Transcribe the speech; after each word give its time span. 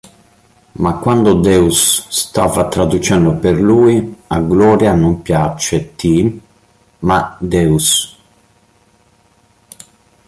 Ma 0.77 0.95
quando 0.97 1.35
Deuce 1.41 2.05
stava 2.09 2.67
traducendo 2.67 3.35
per 3.37 3.55
lui, 3.61 4.17
a 4.25 4.41
Gloria 4.41 4.95
non 4.95 5.21
piace 5.21 5.93
Ty, 5.93 6.41
ma 7.01 7.37
Deuce. 7.39 8.09